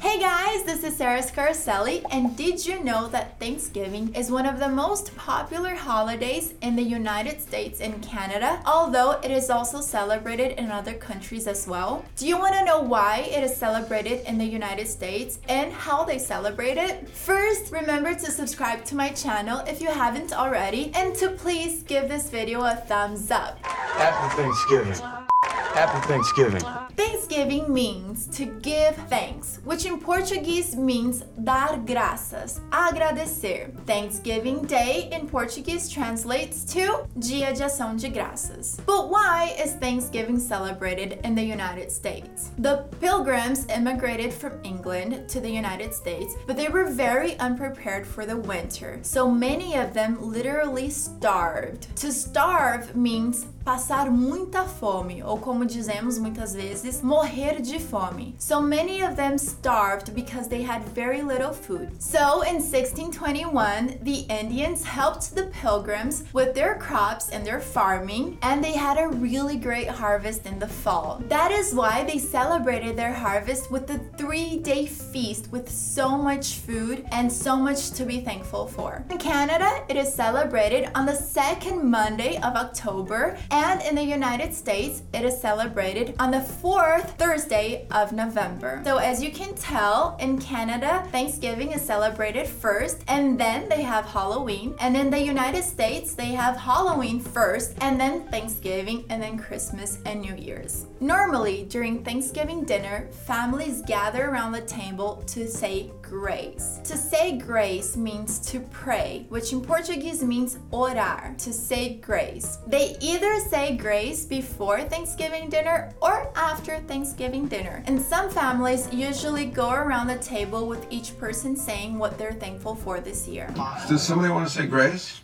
[0.00, 4.60] Hey guys, this is Sarah Scarcelli, and did you know that Thanksgiving is one of
[4.60, 10.52] the most popular holidays in the United States and Canada, although it is also celebrated
[10.56, 12.04] in other countries as well?
[12.16, 16.04] Do you want to know why it is celebrated in the United States and how
[16.04, 17.08] they celebrate it?
[17.08, 22.08] First, remember to subscribe to my channel if you haven't already, and to please give
[22.08, 23.58] this video a thumbs up.
[23.64, 24.94] Happy Thanksgiving.
[25.42, 26.62] Happy Thanksgiving.
[26.96, 33.70] Thanksgiving means to give thanks, which in Portuguese means dar graças, agradecer.
[33.86, 38.80] Thanksgiving Day in Portuguese translates to Dia de Ação de Graças.
[38.84, 42.50] But why is Thanksgiving celebrated in the United States?
[42.58, 48.26] The Pilgrims immigrated from England to the United States, but they were very unprepared for
[48.26, 48.98] the winter.
[49.02, 51.94] So many of them literally starved.
[51.96, 58.07] To starve means passar muita fome, ou como dizemos muitas vezes, morrer de fome.
[58.38, 62.02] So many of them starved because they had very little food.
[62.02, 68.62] So in 1621, the Indians helped the pilgrims with their crops and their farming, and
[68.62, 71.22] they had a really great harvest in the fall.
[71.28, 76.54] That is why they celebrated their harvest with a three day feast with so much
[76.54, 79.04] food and so much to be thankful for.
[79.10, 84.54] In Canada, it is celebrated on the second Monday of October, and in the United
[84.54, 88.80] States, it is celebrated on the fourth Thursday of November.
[88.84, 94.04] So, as you can tell, in Canada, Thanksgiving is celebrated first, and then they have
[94.04, 94.74] Halloween.
[94.78, 99.98] And in the United States, they have Halloween first, and then Thanksgiving, and then Christmas
[100.06, 100.86] and New Year's.
[101.00, 106.80] Normally, during Thanksgiving dinner, families gather around the table to say grace.
[106.84, 112.58] To say grace means to pray, which in Portuguese means orar, to say grace.
[112.66, 117.82] They either say grace before Thanksgiving dinner or after Thanksgiving dinner.
[117.88, 122.74] And some families usually go around the table with each person saying what they're thankful
[122.74, 123.50] for this year.
[123.88, 125.22] Does somebody want to say grace?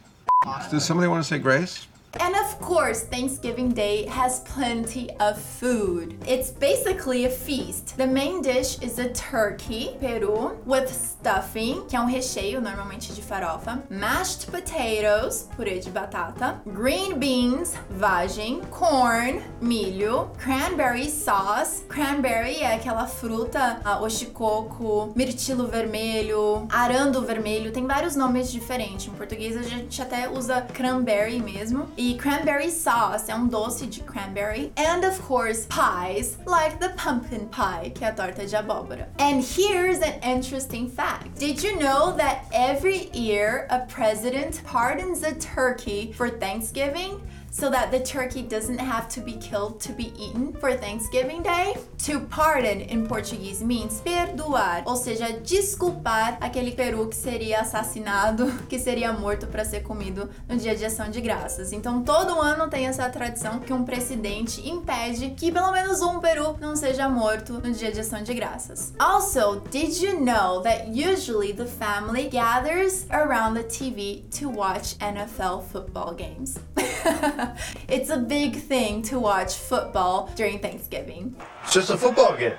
[0.71, 1.87] Does somebody want to say grace?
[2.21, 6.17] And of course, Thanksgiving Day has plenty of food.
[6.27, 7.97] It's basically a feast.
[7.97, 13.21] The main dish is a turkey, peru, with stuffing, que é um recheio normalmente de
[13.21, 21.85] farofa, mashed potatoes, purê de batata, green beans, vagem, corn, milho, cranberry sauce.
[21.89, 29.09] Cranberry é aquela fruta, uh, oxicoco, mirtilo vermelho, arando vermelho, tem vários nomes diferentes.
[29.09, 31.89] Em português a gente até usa cranberry mesmo.
[31.97, 34.71] E cranberry sauce é um doce de cranberry.
[34.77, 39.07] And of course, pies, like the pumpkin pie, que é a torta de abóbora.
[39.19, 41.39] And here's an interesting fact.
[41.39, 47.21] Did you know that every year a president pardons a turkey for Thanksgiving?
[47.55, 51.75] So that the turkey doesn't have to be killed to be eaten for Thanksgiving Day.
[52.07, 58.79] To pardon in Portuguese means perdoar, ou seja, desculpar aquele peru que seria assassinado, que
[58.79, 61.73] seria morto para ser comido no dia de ação de graças.
[61.73, 66.57] Então todo ano tem essa tradição que um presidente impede que pelo menos um peru
[66.61, 68.93] não seja morto no dia de ação de graças.
[68.99, 75.61] Also, did you know that usually the family gathers around the TV to watch NFL
[75.71, 76.57] football games?
[77.89, 81.37] it's a big thing to watch football during Thanksgiving.
[81.65, 82.59] It's just a football game.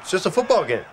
[0.00, 0.84] It's just a football game.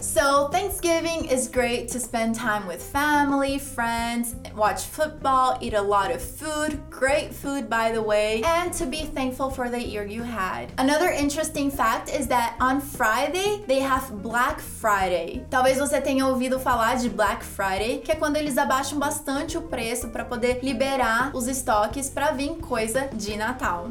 [0.00, 6.10] So, Thanksgiving is great to spend time with family, friends, watch football, eat a lot
[6.10, 10.22] of food, great food by the way, and to be thankful for the year you
[10.22, 10.72] had.
[10.78, 15.44] Another interesting fact is that on Friday they have Black Friday.
[15.50, 19.62] Talvez você tenha ouvido falar de Black Friday, que é quando eles abaixam bastante o
[19.62, 23.88] preço para poder liberar os estoques para vir coisa de Natal.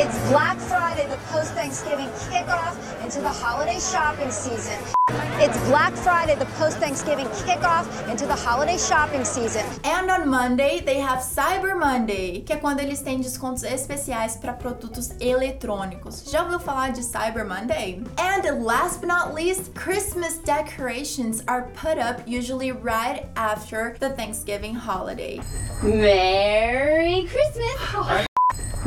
[0.00, 4.97] It's Black Friday, the post-Thanksgiving kickoff into the holiday shopping season.
[5.40, 9.64] It's Black Friday, the post-Thanksgiving kickoff into the holiday shopping season.
[9.84, 14.52] And on Monday, they have Cyber Monday, que é quando eles têm descontos especiais para
[14.52, 16.24] produtos eletrônicos.
[16.30, 18.02] Já ouviu falar de Cyber Monday?
[18.18, 24.74] And last but not least, Christmas decorations are put up usually right after the Thanksgiving
[24.74, 25.40] holiday.
[25.82, 28.27] Merry Christmas!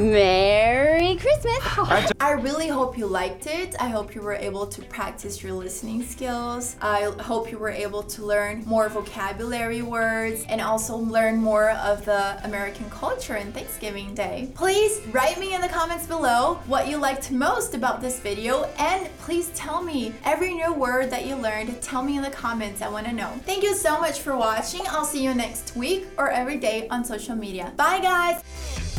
[0.02, 1.60] Merry Christmas!
[2.20, 3.76] I really hope you liked it.
[3.80, 6.76] I hope you were able to practice your listening skills.
[6.82, 12.04] I hope you were able to learn more vocabulary words and also learn more of
[12.04, 14.50] the American culture and Thanksgiving Day.
[14.56, 19.08] Please write me in the comments below what you liked most about this video and
[19.20, 21.80] please tell me every new word that you learned.
[21.80, 22.82] Tell me in the comments.
[22.82, 23.30] I want to know.
[23.46, 24.82] Thank you so much for watching.
[24.88, 27.72] I'll see you next week or every day on social media.
[27.78, 28.91] Bye, guys.